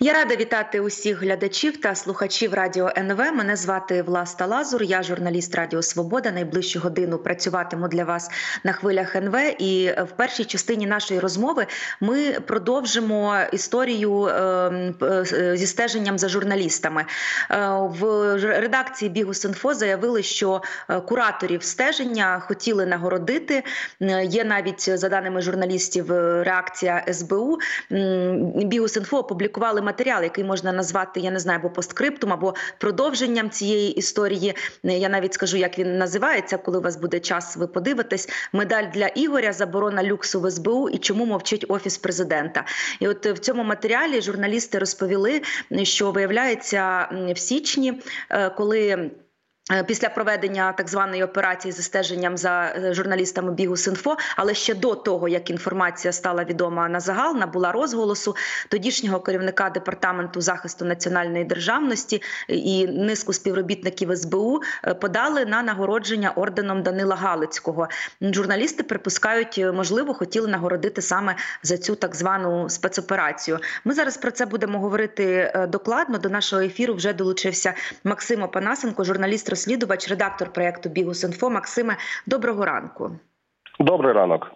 [0.00, 3.18] Я рада вітати усіх глядачів та слухачів радіо НВ.
[3.18, 4.82] Мене звати Власта Лазур.
[4.82, 6.30] Я журналіст Радіо Свобода.
[6.30, 8.30] Найближчу годину працюватиму для вас
[8.64, 9.36] на хвилях НВ.
[9.58, 11.66] І в першій частині нашої розмови
[12.00, 17.04] ми продовжимо історію ем, е, зі стеженням за журналістами.
[17.50, 23.62] Е, в редакції Бігус.Інфо заявили, що е, кураторів стеження хотіли нагородити.
[24.24, 26.10] Є навіть за даними журналістів
[26.42, 27.58] реакція СБУ.
[28.54, 34.54] Бігус.Інфо опублікували матеріал, який можна назвати, я не знаю, або посткриптум, або продовженням цієї історії.
[34.82, 38.28] Я навіть скажу, як він називається, коли у вас буде час, ви подивитесь.
[38.52, 42.64] Медаль для Ігоря, заборона люксу в СБУ і чому мовчить офіс президента.
[43.00, 45.42] І от в цьому матеріалі журналісти розповіли,
[45.82, 49.10] що виявляється в січні, е, коли.
[49.72, 54.74] Е, після проведення так званої операції за стеженням за е, журналістами бігу Синфо, але ще
[54.74, 58.36] до того як інформація стала відома на загал, набула розголосу
[58.68, 66.82] тодішнього керівника департаменту захисту національної державності і низку співробітників СБУ е, подали на нагородження орденом
[66.82, 67.88] Данила Галицького.
[68.22, 73.58] Журналісти припускають, можливо, хотіли нагородити саме за цю так звану спецоперацію.
[73.84, 76.18] Ми зараз про це будемо говорити докладно.
[76.18, 81.50] До нашого ефіру вже долучився Максим Опанасенко, журналіст розслідувач, редактор проєкту Бігус.Інфо.
[81.50, 83.10] Максиме, доброго ранку.
[83.80, 84.52] Добрий ранок.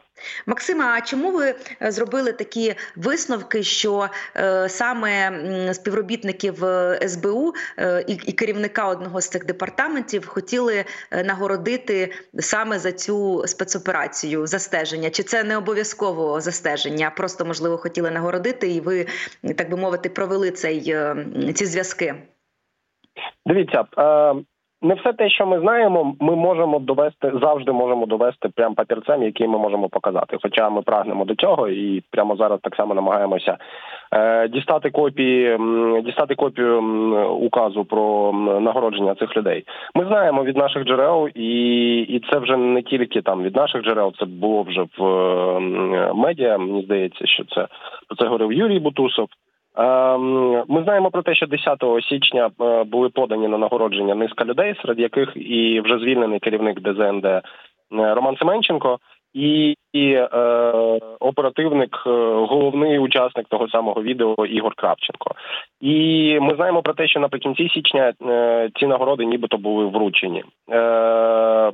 [0.47, 8.05] Максима, а чому ви е, зробили такі висновки, що е, саме співробітників е, СБУ е,
[8.09, 15.11] і, і керівника одного з цих департаментів хотіли е, нагородити саме за цю спецоперацію застеження?
[15.11, 17.11] Чи це не обов'язково застеження?
[17.17, 19.07] Просто можливо хотіли нагородити, і ви
[19.57, 20.97] так би мовити провели цей
[21.55, 22.15] ці зв'язки?
[23.47, 23.85] Дивіться,
[24.83, 29.49] не все те, що ми знаємо, ми можемо довести завжди можемо довести прям папірцем, який
[29.49, 30.37] ми можемо показати.
[30.43, 33.57] Хоча ми прагнемо до цього, і прямо зараз так само намагаємося
[34.13, 35.59] е, дістати копії,
[36.05, 36.83] дістати копію
[37.41, 39.65] указу про нагородження цих людей.
[39.95, 44.13] Ми знаємо від наших джерел, і і це вже не тільки там від наших джерел,
[44.19, 46.59] це було вже в медіа.
[46.59, 47.67] Мені здається, що це
[48.09, 49.29] про це говорив Юрій Бутусов.
[49.81, 54.75] Ем, ми знаємо про те, що 10 січня е, були подані на нагородження низка людей,
[54.83, 57.43] серед яких і вже звільнений керівник ДЗНД е,
[57.91, 58.99] Роман Семенченко,
[59.35, 60.29] і, і е,
[61.21, 65.35] оперативник, е, головний учасник того самого відео Ігор Кравченко.
[65.81, 68.13] І ми знаємо про те, що наприкінці січня
[68.79, 70.45] ці нагороди, нібито були вручені.
[70.71, 71.73] Е,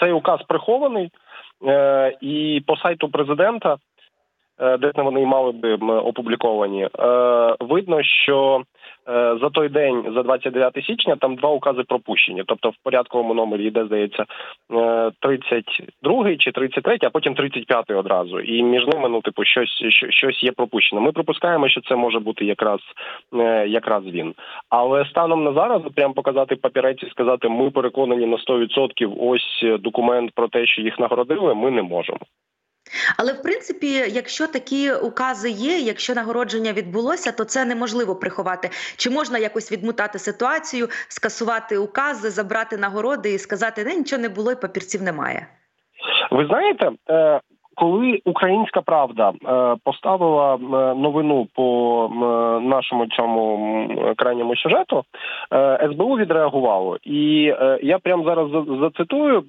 [0.00, 1.10] Цей указ прихований,
[2.20, 3.76] і по сайту президента.
[4.62, 6.82] Е, де вони мали би опубліковані.
[6.84, 6.88] Е,
[7.60, 8.62] видно, що
[9.08, 12.42] е, за той день, за 29 січня, там два укази пропущені.
[12.46, 14.24] Тобто в порядковому номері йде, здається,
[15.20, 18.40] 32 чи 33, а потім 35 одразу.
[18.40, 21.02] І між ними, ну, типу, щось щось є пропущено.
[21.02, 22.80] Ми припускаємо, що це може бути якраз
[23.66, 24.34] якраз він.
[24.68, 30.30] Але станом на зараз прямо показати папірець і сказати, ми переконані на 100%, ось документ
[30.34, 32.18] про те, що їх нагородили, ми не можемо.
[33.18, 38.68] Але в принципі, якщо такі укази є, якщо нагородження відбулося, то це неможливо приховати.
[38.96, 44.52] Чи можна якось відмутати ситуацію, скасувати укази, забрати нагороди і сказати, не нічого не було,
[44.52, 45.46] і папірців немає?
[46.30, 47.40] Ви знаєте, е,
[47.74, 50.58] коли Українська Правда е, поставила е,
[50.94, 52.08] новину по
[52.62, 55.04] нашому цьому крайньому сюжету,
[55.90, 57.42] СБУ відреагувало, і
[57.82, 58.50] я прямо зараз
[58.80, 59.42] зацитую,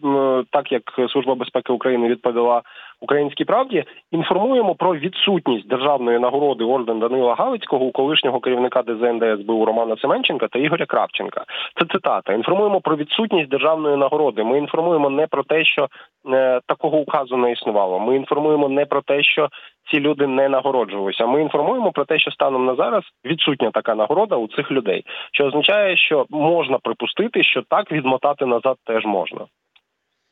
[0.50, 2.62] так як Служба безпеки України відповіла
[3.02, 9.66] Українській правді інформуємо про відсутність державної нагороди орден Данила Галицького у колишнього керівника ДЗНД СБУ
[9.66, 11.44] Романа Семенченка та Ігоря Кравченка.
[11.80, 12.34] Це цитата.
[12.34, 14.44] Інформуємо про відсутність державної нагороди.
[14.44, 15.88] Ми інформуємо не про те, що
[16.34, 18.00] е, такого указу не існувало.
[18.00, 19.50] Ми інформуємо не про те, що
[19.92, 21.25] ці люди не нагороджувалися.
[21.25, 25.46] Ми інформуємо про те, що станом на зараз відсутня така нагорода у цих людей, що
[25.46, 29.40] означає, що можна припустити, що так відмотати назад теж можна.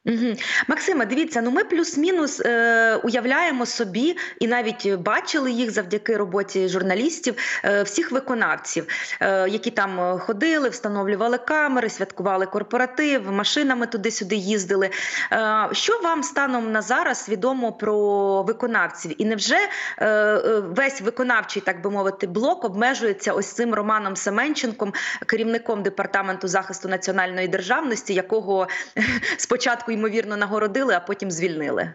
[0.06, 0.36] Угу.
[0.68, 7.36] Максима, дивіться, ну ми плюс-мінус е, уявляємо собі і навіть бачили їх завдяки роботі журналістів,
[7.66, 8.88] е, всіх виконавців,
[9.20, 14.90] е, які там ходили, встановлювали камери, святкували корпоратив, машинами туди-сюди їздили.
[15.32, 19.22] Е, що вам станом на зараз відомо про виконавців?
[19.22, 19.58] І невже
[19.98, 24.94] е, е, весь виконавчий, так би мовити, блок обмежується ось цим Романом Семенченком,
[25.26, 28.68] керівником департаменту захисту національної державності, якого
[29.38, 31.94] спочатку ймовірно нагородили, а потім звільнили.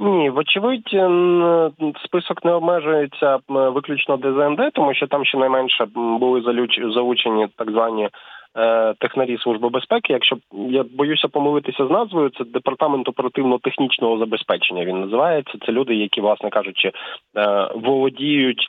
[0.00, 0.96] Ні, вочевидь,
[2.04, 6.42] список не обмежується виключно ДЗНД, тому що там щонайменше були
[6.94, 8.08] залучені так звані
[8.56, 10.12] е, технарі служби безпеки.
[10.12, 14.84] Якщо я боюся помилитися з назвою, це департамент оперативно-технічного забезпечення.
[14.84, 15.58] Він називається.
[15.66, 16.92] Це люди, які, власне кажучи, е,
[17.74, 18.68] володіють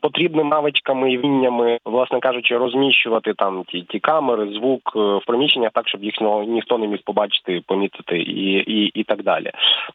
[0.00, 5.70] потрібними навичками і вміннями, власне кажучи, розміщувати там ті ті камери, звук е, в приміщеннях,
[5.74, 6.14] так щоб їх
[6.46, 9.50] ніхто не міг побачити, помітити і, і, і так далі.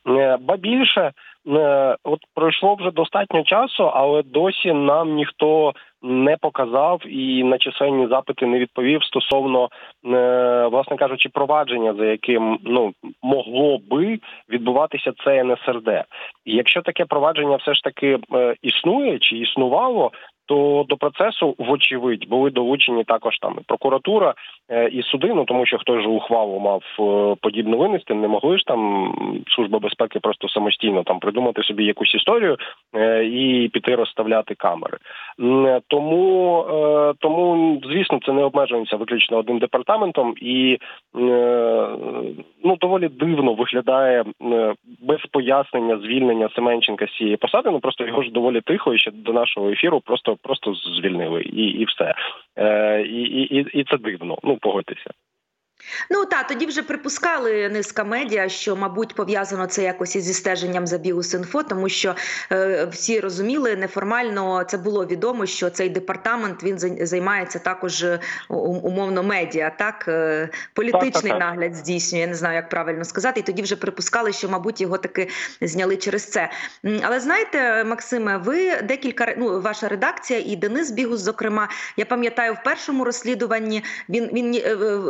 [0.08, 1.12] Е, ба більше.
[1.48, 8.08] Е, от пройшло вже достатньо часу, але досі нам ніхто не показав і на чисельні
[8.08, 9.70] запити не відповів стосовно,
[10.06, 12.94] е, власне кажучи, провадження, за яким ну
[13.24, 14.20] могло би
[14.50, 16.06] відбуватися це НСРД.
[16.46, 20.12] І якщо таке провадження все ж таки е, існує чи існувало,
[20.46, 24.34] то до процесу, вочевидь, були долучені також там прокуратура
[24.92, 25.34] і суди.
[25.34, 29.14] Ну тому що хтось же ухвалу мав е, подібно винести, не могли ж там
[29.48, 32.58] служба безпеки просто самостійно там придумати собі якусь історію
[32.96, 34.98] е, і піти розставляти камери.
[35.88, 36.66] Тому
[37.20, 40.78] тому, звісно, це не обмежується виключно одним департаментом, і
[42.64, 44.24] ну доволі дивно виглядає
[45.02, 47.70] без пояснення звільнення Семенченка з цієї посади.
[47.72, 51.64] Ну просто його ж доволі тихо і ще до нашого ефіру просто просто звільнили і
[51.64, 52.14] і все.
[52.58, 54.38] Е, І, і, і це дивно.
[54.44, 55.12] Ну погодьтеся.
[56.10, 60.98] Ну та тоді вже припускали низка медіа, що мабуть пов'язано це якось із стеженням за
[60.98, 62.16] Бігус.Інфо, тому що
[62.52, 64.64] е, всі розуміли неформально.
[64.64, 68.20] Це було відомо, що цей департамент він займається також е,
[68.50, 71.40] умовно медіа, так е, політичний так, так, так.
[71.40, 72.22] нагляд здійснює.
[72.22, 73.40] Я не знаю, як правильно сказати.
[73.40, 75.30] І тоді вже припускали, що мабуть його таки
[75.62, 76.50] зняли через це.
[77.02, 82.64] Але знаєте, Максиме, ви декілька ну, ваша редакція і Денис Бігус, зокрема, я пам'ятаю, в
[82.64, 84.54] першому розслідуванні він він, він,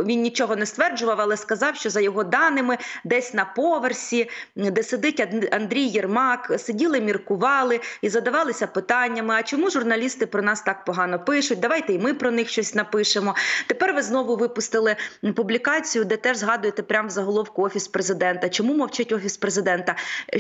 [0.06, 5.48] він нічого не стверджував, але сказав, що за його даними, десь на поверсі, де сидить
[5.52, 11.60] Андрій Єрмак, сиділи, міркували і задавалися питаннями: а чому журналісти про нас так погано пишуть?
[11.60, 13.36] Давайте і ми про них щось напишемо.
[13.68, 14.96] Тепер ви знову випустили
[15.36, 18.50] публікацію, де теж згадуєте прямо в заголовку офіс президента.
[18.50, 19.96] Чому мовчить офіс президента?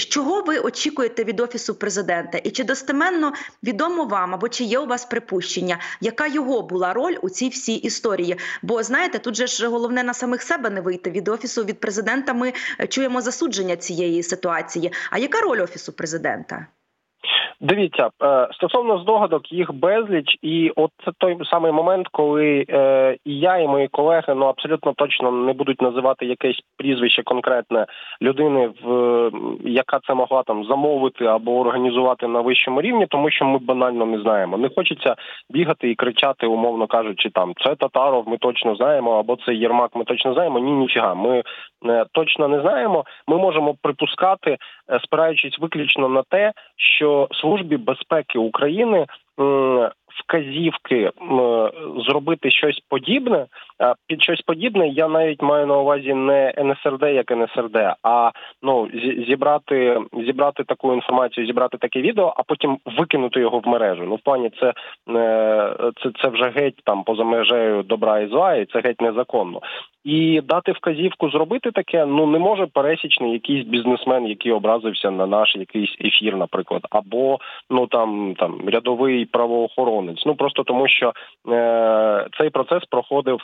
[0.10, 2.38] Чого ви очікуєте від офісу президента?
[2.38, 3.34] І чи достеменно
[3.64, 7.76] відомо вам або чи є у вас припущення, яка його була роль у цій всій
[7.76, 8.38] історії?
[8.62, 12.34] Бо знаєте, тут же ж головне на самих себе не вийти від офісу від президента.
[12.34, 14.92] Ми е, чуємо засудження цієї ситуації.
[15.12, 16.68] А яка роль офісу президента?
[17.64, 23.40] Дивіться е, стосовно здогадок, їх безліч, і от це той самий момент, коли е, і
[23.40, 27.86] я, і мої колеги ну абсолютно точно не будуть називати якесь прізвище конкретне
[28.22, 29.32] людини, в
[29.66, 34.22] яка це могла там замовити або організувати на вищому рівні, тому що ми банально не
[34.22, 34.58] знаємо.
[34.58, 35.16] Не хочеться
[35.50, 40.04] бігати і кричати, умовно кажучи, там це Татаров, ми точно знаємо, або це Єрмак, ми
[40.04, 40.60] точно знаємо.
[40.60, 41.14] Ні, ніфіга.
[41.14, 41.44] Ми
[41.86, 43.06] е, точно не знаємо.
[43.28, 44.58] Ми можемо припускати,
[45.00, 49.06] спираючись виключно на те, що службі безпеки України
[50.20, 51.12] вказівки
[52.08, 53.46] зробити щось подібне.
[54.08, 58.32] Під щось подібне я навіть маю на увазі не НСРД як НСРД, а
[58.62, 58.90] ну
[59.28, 64.04] зібрати зібрати таку інформацію, зібрати таке відео, а потім викинути його в мережу.
[64.08, 64.74] Ну в плані це
[65.10, 69.62] е, це, це вже геть там поза межею добра і зла, і це геть незаконно.
[70.04, 75.56] І дати вказівку зробити таке ну не може пересічний якийсь бізнесмен, який образився на наш
[75.56, 77.38] якийсь ефір, наприклад, або
[77.70, 80.01] ну там там рядовий правоохоронець.
[80.26, 81.14] Ну просто тому, що
[81.50, 83.40] е, цей процес проходив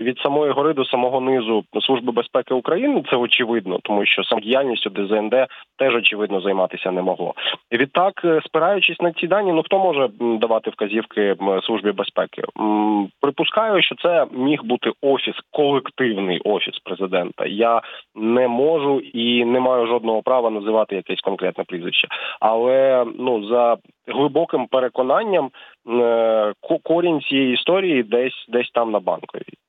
[0.00, 3.02] від самої гори до самого низу служби безпеки України.
[3.10, 5.34] Це очевидно, тому що самодіяльністю ДЗНД
[5.78, 7.34] теж очевидно займатися не могло.
[7.72, 12.42] Відтак, е, спираючись на ці дані, ну хто може давати вказівки службі безпеки?
[13.20, 17.46] Припускаю, що це міг бути офіс колективний офіс президента.
[17.46, 17.80] Я
[18.14, 22.08] не можу і не маю жодного права називати якесь конкретне прізвище,
[22.40, 25.50] але ну за глибоким переконанням
[25.88, 29.61] е, корінь цієї історії десь десь там на банковій.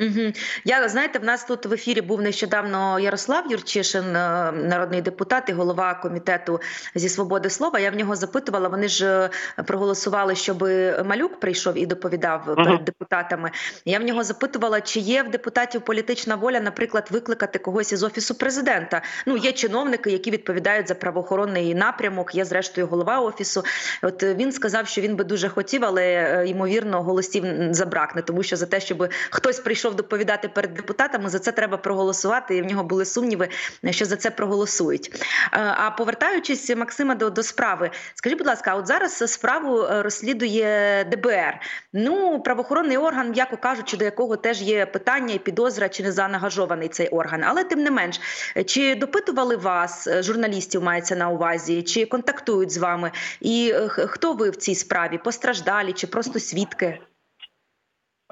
[0.00, 0.32] Угу.
[0.64, 5.52] Я знаєте, в нас тут в ефірі був нещодавно Ярослав Юрчишин, е, народний депутат і
[5.52, 6.60] голова комітету
[6.94, 7.78] зі свободи слова.
[7.78, 8.68] Я в нього запитувала.
[8.68, 10.62] Вони ж е, проголосували, щоб
[11.04, 12.56] малюк прийшов і доповідав угу.
[12.56, 13.50] перед депутатами.
[13.84, 18.34] Я в нього запитувала, чи є в депутатів політична воля, наприклад, викликати когось із офісу
[18.34, 19.02] президента.
[19.26, 22.34] Ну є чиновники, які відповідають за правоохоронний напрямок.
[22.34, 23.64] Є зрештою голова офісу.
[24.02, 28.66] От він сказав, що він би дуже хотів, але ймовірно голосів забракне, тому що за
[28.66, 31.28] те, щоб хтось прийшов прийшов доповідати перед депутатами.
[31.28, 32.56] За це треба проголосувати.
[32.56, 33.48] І в нього були сумніви,
[33.90, 35.10] що за це проголосують.
[35.52, 41.04] Е, а повертаючись Максима до до справи, скажіть, будь ласка, от зараз справу е, розслідує
[41.10, 41.60] ДБР.
[41.92, 46.88] Ну, правоохоронний орган, м'яко кажучи, до якого теж є питання і підозра, чи не заангажований
[46.88, 47.44] цей орган.
[47.44, 48.20] Але тим не менш,
[48.66, 53.12] чи допитували вас, е, журналістів мається на увазі, чи контактують з вами?
[53.40, 55.18] І хто ви в цій справі?
[55.24, 57.00] Постраждалі чи просто свідки?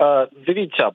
[0.00, 0.90] Е, дивіться,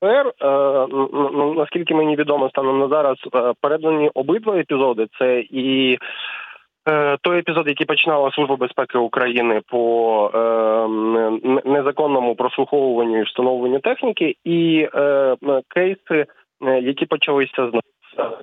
[0.00, 5.06] ПР, е, ну, наскільки мені відомо станом на зараз, е, передані обидва епізоди.
[5.18, 5.98] Це і
[6.88, 10.38] Е, той епізод, який починала Служба безпеки України по е,
[11.64, 15.36] незаконному прослуховуванню і встановленню техніки, і е,
[15.68, 16.26] кейси,
[16.66, 17.80] е, які почалися з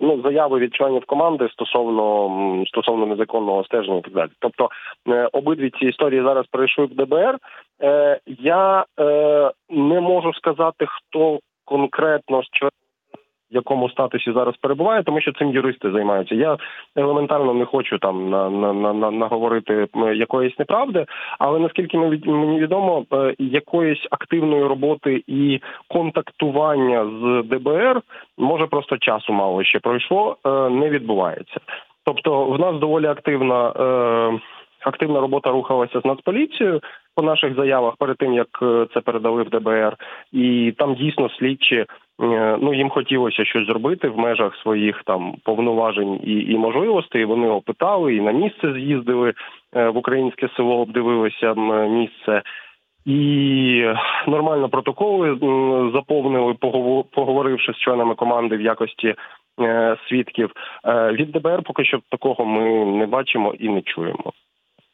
[0.01, 4.29] ну заяви від членів команди стосовно стосовно незаконного стеження і так далі.
[4.39, 4.69] Тобто
[5.07, 7.37] е, обидві ці історії зараз перейшли в ДБР.
[7.83, 12.69] Е, Я е, не можу сказати, хто конкретно з
[13.51, 16.35] в якому статусі зараз перебуває, тому що цим юристи займаються.
[16.35, 16.57] Я
[16.95, 21.05] елементарно не хочу там на на, на, наговорити якоїсь неправди,
[21.39, 28.01] але наскільки мені відомо, е, якоїсь активної роботи і контактування з ДБР
[28.37, 31.59] може просто часу мало ще пройшло, е, не відбувається.
[32.05, 33.69] Тобто, в нас доволі активна.
[33.69, 34.39] Е,
[34.85, 36.81] активна робота рухалася з Нацполіцією
[37.19, 38.47] по наших заявах перед тим як
[38.93, 39.97] це передали в ДБР,
[40.31, 41.85] і там дійсно слідчі
[42.21, 47.25] Е, ну їм хотілося щось зробити в межах своїх там повноважень і і можливостей.
[47.25, 49.33] Вони опитали і на місце з'їздили
[49.75, 51.53] е, в українське село, обдивилися
[51.89, 52.41] місце.
[53.05, 53.93] І
[54.27, 55.29] нормально протоколи
[55.93, 56.53] заповнили,
[57.11, 59.15] поговоривши з членами команди в якості
[59.61, 60.51] е, свідків.
[61.11, 64.33] Від ДБР поки що такого ми не бачимо і не чуємо.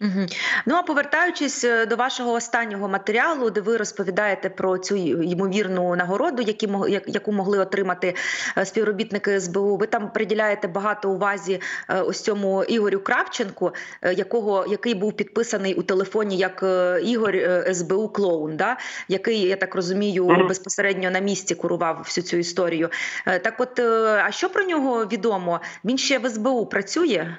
[0.01, 0.25] Угу.
[0.65, 6.41] Ну а повертаючись е, до вашого останнього матеріалу, де ви розповідаєте про цю ймовірну нагороду,
[6.41, 6.69] які
[7.07, 8.15] яку могли отримати
[8.57, 13.71] е, співробітники СБУ, ви там приділяєте багато увазі е, ось цьому Ігорю Кравченку,
[14.01, 16.63] якого який був підписаний у телефоні як
[17.03, 17.35] Ігор
[17.73, 18.77] СБУ Клоун, да?
[19.07, 22.89] який я так розумію, безпосередньо на місці курував всю цю історію.
[23.25, 25.61] Так, от а що про нього відомо?
[25.85, 27.35] Він ще в СБУ працює?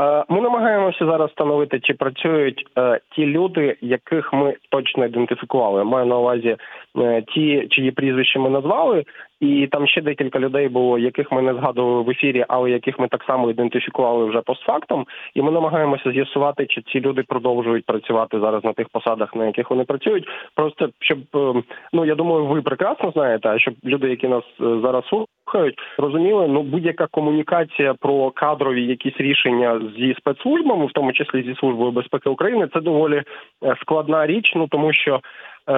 [0.00, 5.84] Е, ми намагаємося зараз встановити, чи працюють е, ті люди, яких ми точно ідентифікували.
[5.84, 6.56] Маю на увазі
[6.98, 9.04] е, ті, чиї прізвища ми назвали,
[9.40, 13.08] і там ще декілька людей було, яких ми не згадували в ефірі, але яких ми
[13.08, 15.06] так само ідентифікували вже постфактом.
[15.34, 19.70] І ми намагаємося з'ясувати, чи ці люди продовжують працювати зараз на тих посадах, на яких
[19.70, 20.24] вони працюють.
[20.54, 21.18] Просто щоб
[21.92, 25.28] ну я думаю, ви прекрасно знаєте, а щоб люди, які нас зараз слухають,
[25.98, 31.90] розуміли, ну будь-яка комунікація про кадрові якісь рішення зі спецслужбами, в тому числі зі службою
[31.90, 33.22] безпеки України, це доволі
[33.64, 34.52] е, складна річ.
[34.56, 35.20] Ну тому що
[35.68, 35.74] е,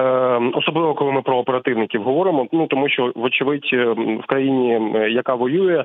[0.53, 2.47] особливо коли ми про оперативників говоримо.
[2.51, 3.85] Ну тому що, вочевидь, е,
[4.23, 5.83] в країні, яка воює,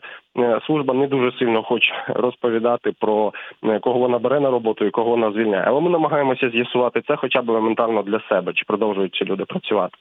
[0.66, 3.32] служба не дуже сильно хоче розповідати про
[3.80, 5.64] кого вона бере на роботу і кого вона звільняє.
[5.66, 9.96] Але ми намагаємося з'ясувати це, хоча б елементарно для себе, чи продовжують ці люди працювати.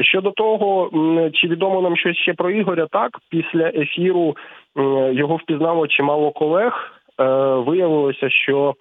[0.00, 0.90] Щодо того,
[1.34, 4.36] чи відомо нам щось ще про Ігоря, так після ефіру
[5.12, 6.98] його впізнало чимало колег.
[7.20, 8.74] Е, виявилося, що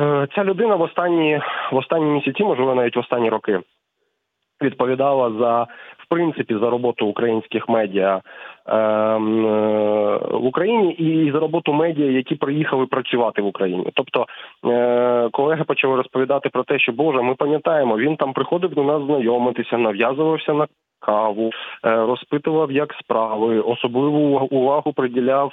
[0.00, 1.40] е, ця людина в останні
[1.72, 3.60] в останні місяці, можливо, навіть в останні роки,
[4.62, 5.66] відповідала за
[6.12, 8.20] принципі за роботу українських медіа
[8.66, 13.86] ем, е, в Україні і за роботу медіа, які приїхали працювати в Україні.
[13.94, 14.26] Тобто
[14.66, 19.02] е, колеги почали розповідати про те, що Боже, ми пам'ятаємо, він там приходив до нас
[19.02, 20.66] знайомитися, нав'язувався на
[21.00, 21.50] каву,
[21.84, 25.52] е, розпитував, як справи, особливу увагу приділяв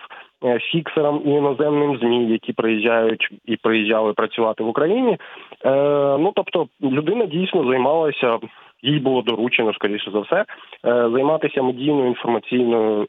[0.71, 5.17] фіксерам і іноземним змі, які приїжджають і приїжджали працювати в Україні.
[6.19, 8.39] Ну тобто, людина дійсно займалася.
[8.83, 10.45] Їй було доручено, скоріше за все,
[10.83, 13.07] займатися медійною інформаційною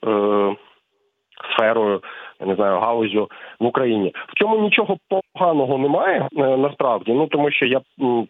[1.55, 2.01] сферою,
[2.41, 3.29] я не знаю, галузю
[3.61, 4.13] в Україні.
[4.29, 4.97] В цьому нічого
[5.35, 7.13] поганого немає насправді.
[7.13, 7.81] Ну тому що я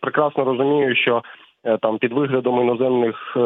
[0.00, 1.23] прекрасно розумію, що
[1.82, 3.37] там під виглядом іноземних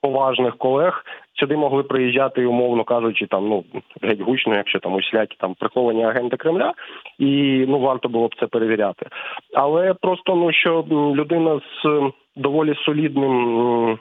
[0.00, 1.04] поважних колег
[1.40, 3.64] сюди могли приїжджати, умовно кажучи, там ну
[4.02, 6.72] геть гучно, якщо там усілякі там приховані агенти Кремля,
[7.18, 9.06] і ну варто було б це перевіряти.
[9.54, 13.98] Але просто ну що людина з доволі солідним.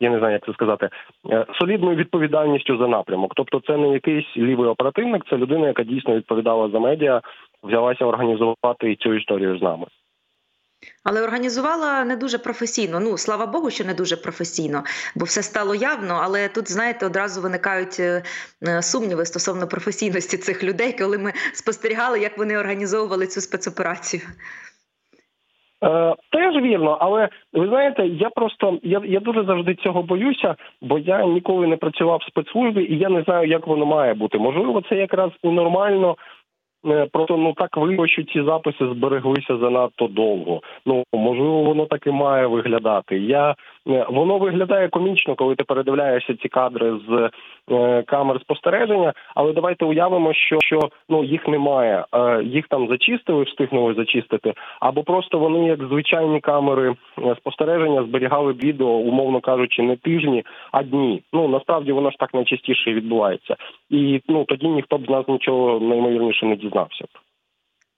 [0.00, 0.88] Я не знаю, як це сказати,
[1.30, 3.32] е, солідною відповідальністю за напрямок.
[3.36, 7.20] Тобто, це не якийсь лівий оперативник, це людина, яка дійсно відповідала за медіа,
[7.62, 9.86] взялася організувати цю історію з нами.
[11.04, 13.00] Але організувала не дуже професійно.
[13.00, 14.84] Ну слава Богу, що не дуже професійно,
[15.14, 16.20] бо все стало явно.
[16.22, 18.22] Але тут, знаєте, одразу виникають е,
[18.68, 24.22] е, сумніви стосовно професійності цих людей, коли ми спостерігали, як вони організовували цю спецоперацію.
[25.84, 30.98] Е, Теж вірно, але ви знаєте, я просто я я дуже завжди цього боюся, бо
[30.98, 34.38] я ніколи не працював в спецслужбі, і я не знаю, як воно має бути.
[34.38, 36.16] Можливо, це якраз і нормально
[36.86, 40.60] Е, просто ну так вийшло, що ці записи збереглися занадто довго.
[40.86, 43.18] Ну можливо, воно так і має виглядати.
[43.18, 43.54] Я
[43.88, 47.30] е, воно виглядає комічно, коли ти передивляєшся ці кадри з
[48.06, 49.12] камер спостереження.
[49.34, 52.04] Але давайте уявимо, що що ну їх немає.
[52.12, 58.52] Е, їх там зачистили, встигнули зачистити, або просто вони, як звичайні камери е, спостереження, зберігали
[58.52, 61.22] відео, умовно кажучи, не тижні, а дні.
[61.32, 63.56] Ну насправді воно ж так найчастіше відбувається,
[63.90, 67.29] і ну тоді ніхто б з нас нічого неймовірніше не дізнався б.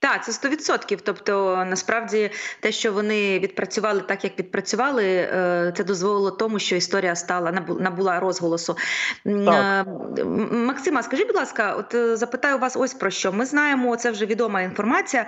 [0.02, 0.98] Так, це 100%.
[1.04, 2.30] Тобто, насправді,
[2.60, 8.20] те, що вони відпрацювали так, як відпрацювали, е, це дозволило тому, що історія стала набула
[8.20, 8.76] розголосу.
[9.24, 9.86] Так.
[10.18, 13.32] Е, Максима, скажіть, будь ласка, от е, запитаю вас ось про що.
[13.32, 15.26] Ми знаємо, це вже відома інформація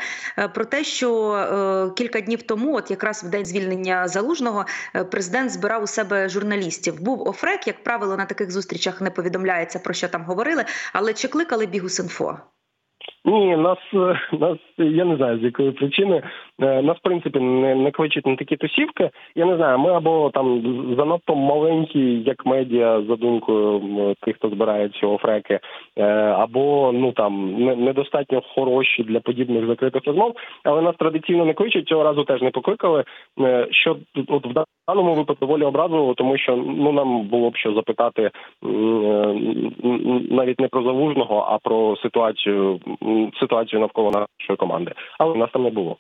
[0.54, 4.66] про те, що кілька днів тому, от якраз в день звільнення залужного,
[5.11, 7.00] президент збирав у себе журналістів.
[7.00, 11.28] Був офрек, як правило, на таких зустрічах не повідомляється про що там говорили, але чи
[11.28, 12.38] кликали Бігус.Інфо?
[13.25, 16.23] Ні, нас е, нас я не знаю з якої причини.
[16.61, 19.11] Е, нас в принципі не не кличуть на такі тусівки.
[19.35, 19.79] Я не знаю.
[19.79, 20.63] Ми або там
[20.97, 25.61] занадто маленькі, як медіа, за думкою тих, хто збирає цього фреки,
[25.97, 30.35] е, або ну там недостатньо хороші для подібних закритих розмов.
[30.65, 31.89] Але нас традиційно не кличуть.
[31.89, 33.05] Цього разу теж не покликали.
[33.71, 33.97] Що
[34.29, 38.31] от в даному випадку доволі образливо, тому що ну нам було б що запитати
[40.31, 42.81] навіть не про залужного, а про ситуацію
[43.41, 45.97] ситуацію навколо нашої команди, але нас там не було.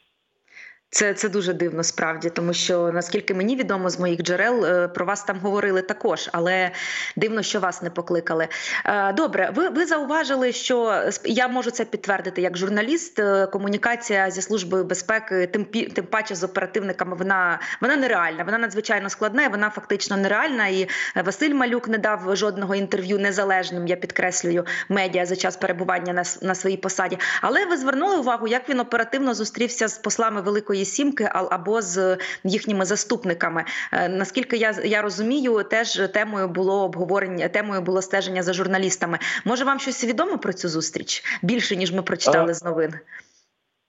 [0.94, 5.06] Це це дуже дивно справді, тому що наскільки мені відомо з моїх джерел е, про
[5.06, 6.70] вас там говорили також, але
[7.16, 8.48] дивно, що вас не покликали.
[8.84, 13.18] Е, добре, ви ви зауважили, що я можу це підтвердити як журналіст.
[13.18, 18.44] Е, комунікація зі службою безпеки, тим тим паче з оперативниками, вона вона нереальна.
[18.44, 19.48] Вона надзвичайно складна.
[19.48, 20.68] Вона фактично нереальна.
[20.68, 20.88] І
[21.24, 23.86] Василь Малюк не дав жодного інтерв'ю незалежним.
[23.86, 27.18] Я підкреслюю медіа за час перебування на на своїй посаді.
[27.40, 32.84] Але ви звернули увагу, як він оперативно зустрівся з послами великої сімки, або з їхніми
[32.84, 33.64] заступниками.
[33.92, 39.18] Е, наскільки я я розумію, теж темою було обговорення, темою було стеження за журналістами.
[39.44, 42.54] Може, вам щось відомо про цю зустріч більше ніж ми прочитали а...
[42.54, 42.94] з новин?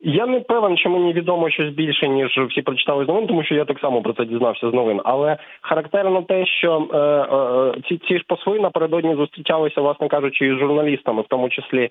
[0.07, 3.55] Я не певен, що мені відомо щось більше ніж всі прочитали з новин, тому що
[3.55, 5.01] я так само про це дізнався з новин.
[5.03, 10.59] Але характерно те, що е, е, ці ці ж посли напередодні зустрічалися, власне кажучи, із
[10.59, 11.89] журналістами, в тому числі е,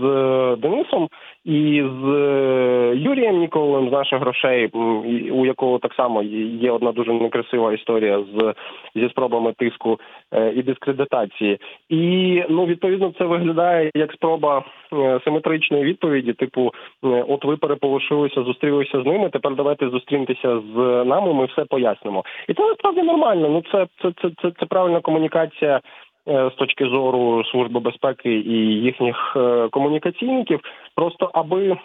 [0.00, 0.02] з
[0.58, 1.08] Денисом
[1.44, 4.66] і з е, Юрієм Ніколовим з наших грошей,
[5.32, 8.54] у якого так само є одна дуже некрасива історія з
[8.94, 10.00] зі спробами тиску
[10.32, 11.58] е, і дискредитації.
[11.88, 19.02] І ну відповідно це виглядає як спроба е, симетричної відповіді, типу, от ви переполошилися, зустрілися
[19.02, 19.28] з ними.
[19.28, 21.34] Тепер давайте зустріньтеся з нами.
[21.34, 22.24] Ми все пояснимо.
[22.48, 23.48] І це насправді нормально.
[23.48, 25.80] Ну це це це це, це правильна комунікація.
[26.28, 30.60] Е, з точки зору служби безпеки і їхніх е, комунікаційників,
[30.94, 31.76] просто аби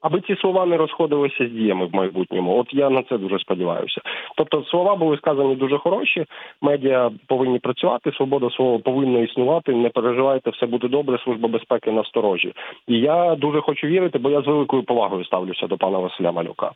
[0.00, 2.58] аби ці слова не розходилися з діями в майбутньому.
[2.58, 4.00] От я на це дуже сподіваюся.
[4.36, 6.24] Тобто, слова були сказані дуже хороші.
[6.62, 9.74] Медіа повинні працювати, свобода слова повинна існувати.
[9.74, 11.18] Не переживайте, все буде добре.
[11.18, 12.52] Служба безпеки насторожі.
[12.88, 16.70] І я дуже хочу вірити, бо я з великою повагою ставлюся до пана Василя Малюка.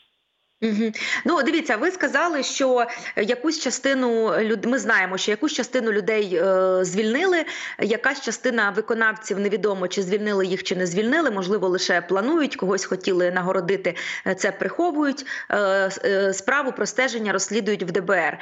[1.25, 4.65] Ну, дивіться, ви сказали, що якусь частину люд...
[4.65, 7.45] ми знаємо, що якусь частину людей е, звільнили.
[7.81, 11.31] Якась частина виконавців невідомо чи звільнили їх, чи не звільнили.
[11.31, 13.95] Можливо, лише планують когось хотіли нагородити.
[14.27, 18.39] Е, це приховують е, е, справу про стеження розслідують в ДБР.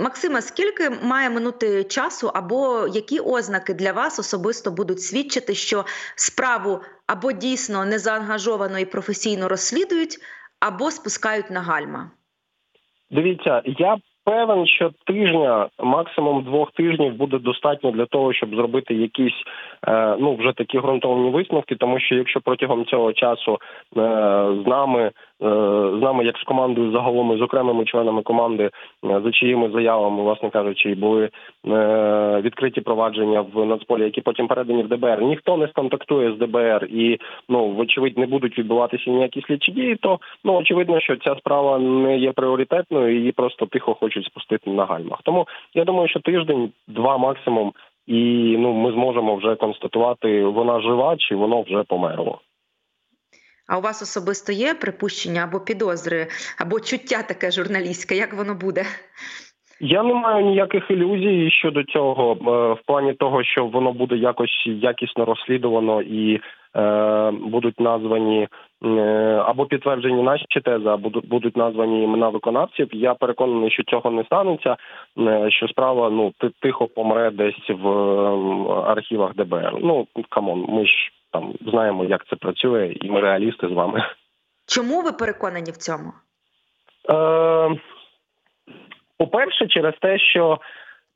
[0.00, 5.84] Максима, скільки має минути часу, або які ознаки для вас особисто будуть свідчити, що
[6.16, 10.20] справу або дійсно незаангажовано і професійно розслідують?
[10.66, 12.10] Або спускають на гальма?
[13.10, 19.42] Дивіться, я певен, що тижня, максимум двох тижнів, буде достатньо для того, щоб зробити якісь
[19.88, 23.58] е, ну вже такі ґрунтовні висновки, тому що якщо протягом цього часу е,
[24.64, 29.30] з нами з нами, як з командою загалом і з окремими членами команди, е, за
[29.30, 31.30] чиїми заявами, власне кажучи, були
[31.68, 35.22] е, відкриті провадження в Нацполі, які потім передані в ДБР.
[35.22, 37.18] Ніхто не сконтактує з ДБР і
[37.48, 39.96] ну вочевидь не будуть відбуватися ніякі слідчі дії.
[39.96, 44.84] То ну очевидно, що ця справа не є пріоритетною, її просто тихо хочуть спустити на
[44.84, 45.18] гальмах.
[45.22, 47.72] Тому я думаю, що тиждень, два максимум,
[48.06, 48.20] і
[48.58, 52.38] ну ми зможемо вже констатувати, вона жива чи воно вже померло.
[53.68, 56.26] А у вас особисто є припущення або підозри,
[56.60, 58.14] або чуття таке журналістське?
[58.14, 58.84] Як воно буде?
[59.80, 64.66] Я не маю ніяких ілюзій щодо цього, е, в плані того, що воно буде якось
[64.66, 66.40] якісно розслідувано і
[66.76, 68.48] е, будуть названі
[68.84, 68.88] е,
[69.46, 72.88] або підтверджені наші тези, або будуть названі імена виконавців.
[72.92, 74.76] Я переконаний, що цього не станеться.
[75.18, 79.72] Е, що справа ну тихо помре десь в е, архівах ДБР.
[79.82, 80.92] Ну come on, ми ж
[81.34, 84.02] там знаємо, як це працює, і ми реалісти з вами.
[84.66, 86.12] Чому ви переконані в цьому?
[87.10, 87.80] Е,
[89.18, 90.58] По-перше, через те, що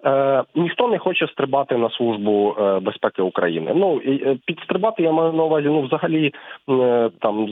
[0.05, 3.73] Е, ніхто не хоче стрибати на службу е, безпеки України.
[3.77, 5.67] Ну і, е, підстрибати я маю на увазі.
[5.69, 6.33] Ну, взагалі
[6.71, 7.49] е, там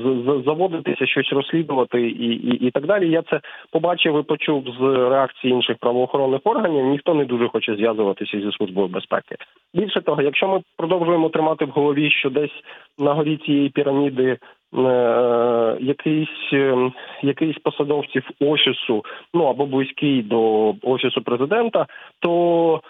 [0.47, 3.11] заводитися, щось розслідувати і, і, і так далі.
[3.11, 3.41] Я це
[3.73, 4.81] побачив і почув з
[5.11, 6.87] реакції інших правоохоронних органів.
[6.87, 9.37] Ніхто не дуже хоче зв'язуватися зі службою безпеки.
[9.75, 12.63] Більше того, якщо ми продовжуємо тримати в голові, що десь
[12.99, 14.39] на горі цієї піраміди.
[14.75, 21.87] Е, Якийсь е, якийсь посадовців офісу, ну або близький до офісу президента,
[22.21, 22.81] то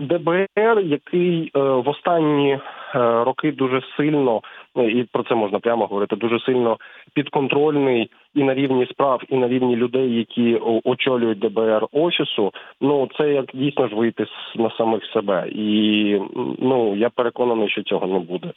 [0.00, 2.58] ДБР, який е, в останні
[2.94, 4.40] роки дуже сильно
[4.76, 6.78] і про це можна прямо говорити, дуже сильно
[7.14, 12.52] підконтрольний і на рівні справ, і на рівні людей, які очолюють ДБР офісу.
[12.80, 16.20] Ну це як дійсно ж вийти на самих себе, і
[16.58, 18.52] ну я переконаний, що цього не буде.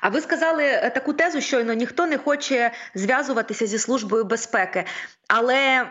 [0.00, 4.84] А ви сказали е, таку тезу, щойно ніхто не хоче зв'язуватися зі службою безпеки,
[5.28, 5.86] але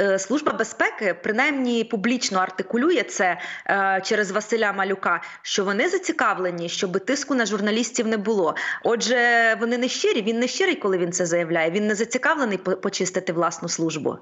[0.00, 7.04] е, служба безпеки принаймні публічно артикулює це е, через Василя Малюка, що вони зацікавлені, щоб
[7.04, 8.54] тиску на журналістів не було.
[8.84, 10.22] Отже, вони не щирі.
[10.22, 11.70] Він не щирий, коли він це заявляє.
[11.70, 14.18] Він не зацікавлений почистити власну службу.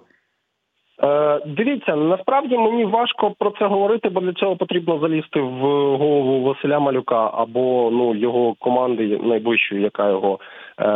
[1.02, 5.60] Е, дивіться, насправді мені важко про це говорити, бо для цього потрібно залізти в
[5.96, 10.38] голову Василя Малюка або ну його команди найближчої, яка його
[10.80, 10.86] е,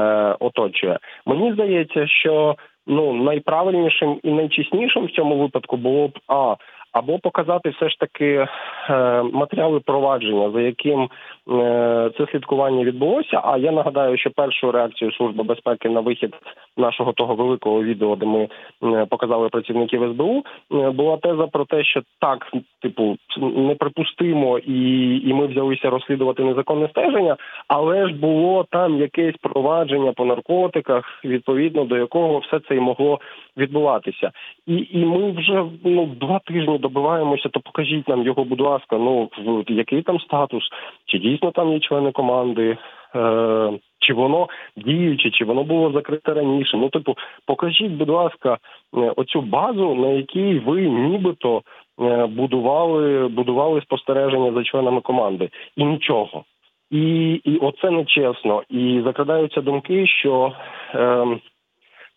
[0.40, 0.98] оточує.
[1.26, 6.56] Мені здається, що ну найправильнішим і найчеснішим в цьому випадку було б а
[6.92, 8.46] або показати все ж таки
[8.90, 13.40] е, матеріали провадження, за яким е, це слідкування відбулося.
[13.44, 16.34] А я нагадаю, що першу реакцію Служби безпеки на вихід
[16.76, 18.48] нашого того великого відео, де ми
[18.82, 22.46] е, показали працівників СБУ, е, була теза про те, що так,
[22.82, 24.80] типу, неприпустимо, і,
[25.28, 27.36] і ми взялися розслідувати незаконне стеження,
[27.68, 33.20] але ж було там якесь провадження по наркотиках, відповідно до якого все це і могло
[33.56, 34.30] відбуватися.
[34.66, 38.98] І, і ми вже ну два тижні добиваємося, то покажіть нам його, будь ласка.
[38.98, 40.62] Ну в який там статус,
[41.06, 42.76] чи дійсно там є члени команди.
[43.16, 46.76] Е, чи воно діюче, чи воно було закрите раніше?
[46.76, 48.58] Ну, типу, покажіть, будь ласка,
[48.96, 51.62] е, оцю базу, на якій ви нібито
[52.00, 56.44] е, будували, будували спостереження за членами команди, і нічого.
[56.90, 58.62] І, і оце нечесно.
[58.68, 60.52] І закрадаються думки, що
[60.94, 61.26] е,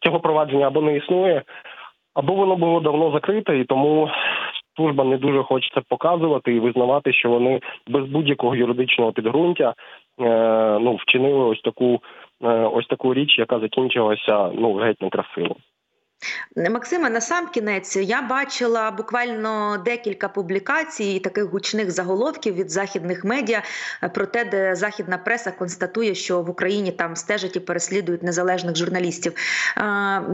[0.03, 1.43] цього провадження або не існує,
[2.13, 4.09] або воно було давно закрите, і тому
[4.75, 9.73] служба не дуже хоче це показувати і визнавати, що вони без будь-якого юридичного підґрунтя
[10.79, 12.01] ну вчинили ось таку
[12.43, 15.55] е, ось таку річ, яка закінчилася ну геть некрасиво.
[16.55, 23.23] Максиме, на сам кінець я бачила буквально декілька публікацій і таких гучних заголовків від західних
[23.23, 23.63] медіа
[24.13, 29.33] про те, де західна преса констатує, що в Україні там стежать і переслідують незалежних журналістів.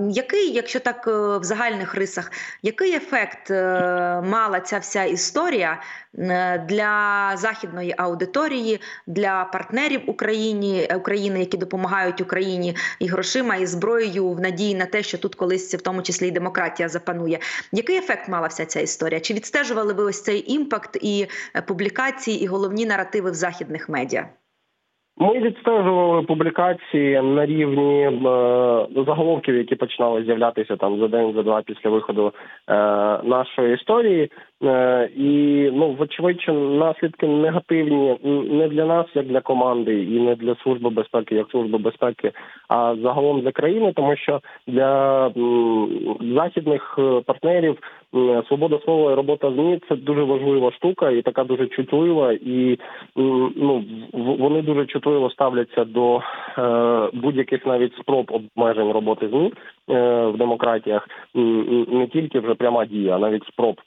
[0.09, 2.31] Який, якщо так е, в загальних рисах,
[2.63, 5.81] який ефект е, мала ця вся історія
[6.17, 14.29] е, для західної аудиторії, для партнерів Україні України, які допомагають Україні і грошима, і зброєю
[14.29, 17.37] в надії на те, що тут колись в тому числі і демократія запанує.
[17.73, 19.19] Який ефект мала вся ця історія?
[19.19, 24.29] Чи відстежували ви ось цей імпакт і е, публікації, і головні наративи в західних медіа?
[25.21, 28.11] Ми відстежували публікації на рівні е,
[29.05, 32.33] заголовків, які починали з'являтися там за день, за два після виходу
[32.67, 32.73] е,
[33.23, 34.31] нашої історії.
[34.63, 36.45] Е, і ну вочевидь,
[36.79, 38.17] наслідки негативні
[38.49, 42.31] не для нас, як для команди, і не для служби безпеки, як служби безпеки,
[42.67, 45.31] а загалом для країни, тому що для
[46.35, 47.77] західних е, партнерів
[48.47, 52.79] свобода слова і робота змі це дуже важлива штука, і така дуже чутлива, і
[53.55, 59.53] ну вони дуже чутливо ставляться до е, будь-яких навіть спроб обмежень роботи змі
[59.87, 61.07] в демократіях,
[61.87, 63.81] не тільки вже пряма дія, а навіть спроб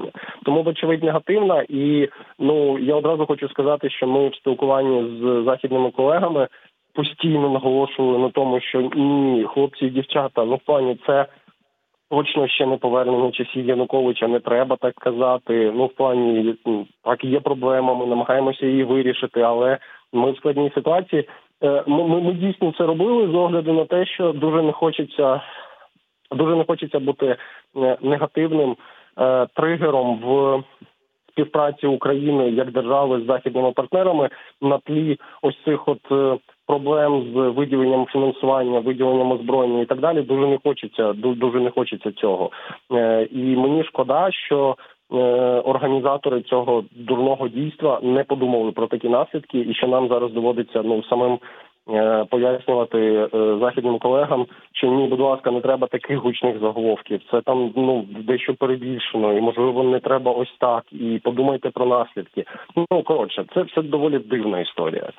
[0.00, 0.40] перешкоджання.
[0.44, 1.64] Тому, вочевидь, негативна.
[1.68, 2.08] І
[2.38, 6.48] ну я одразу хочу сказати, що ми в спілкуванні з західними колегами
[6.94, 11.26] постійно наголошували на тому, що ні, хлопці і дівчата, ну в плані це.
[12.12, 15.72] Точно ще не повернення часів Януковича, не треба так казати.
[15.74, 16.54] Ну, в плані
[17.04, 19.78] так є проблема, ми намагаємося її вирішити, але
[20.12, 21.28] ми в складній ситуації.
[21.62, 25.42] Е, Ми, ми, ми дійсно це робили з огляду на те, що дуже не хочеться,
[26.32, 27.36] дуже не хочеться бути
[27.76, 28.76] е, негативним
[29.54, 30.62] тригером в
[31.30, 34.28] співпраці України як держави з західними партнерами
[34.62, 40.22] на тлі ось цих от е, проблем з виділенням фінансування, виділенням озброєння і так далі.
[40.22, 42.50] Дуже не хочеться, ду- дуже не хочеться цього.
[42.92, 44.76] Е, І мені шкода, що
[45.12, 45.16] е,
[45.64, 51.02] організатори цього дурного дійства не подумали про такі наслідки, і що нам зараз доводиться ну
[51.02, 51.38] самим е,
[52.30, 53.28] пояснювати е,
[53.60, 57.20] західним колегам, що ні, будь ласка, не треба таких гучних заголовків.
[57.30, 60.84] Це там ну дещо перебільшено, і можливо не треба ось так.
[60.92, 62.44] І подумайте про наслідки.
[62.76, 65.10] Ну коротше, це все доволі дивна історія.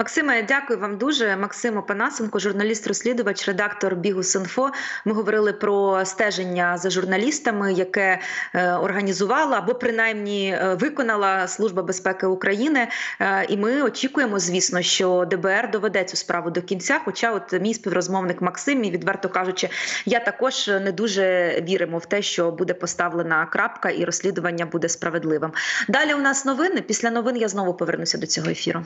[0.00, 1.36] Максиме, дякую вам дуже.
[1.36, 4.70] Максим Опанасенко, журналіст-розслідувач, редактор Бігус.Інфо.
[5.04, 8.20] Ми говорили про стеження за журналістами, яке
[8.54, 12.88] е, організувала або принаймні е, виконала Служба безпеки України.
[13.20, 17.00] Е, і ми очікуємо, звісно, що ДБР доведе цю справу до кінця.
[17.04, 19.68] Хоча, от мій співрозмовник Максим, і відверто кажучи,
[20.06, 25.52] я також не дуже віримо в те, що буде поставлена крапка і розслідування буде справедливим.
[25.88, 26.80] Далі у нас новини.
[26.80, 28.84] Після новин я знову повернуся до цього ефіру.